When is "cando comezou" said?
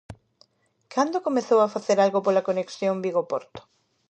0.93-1.59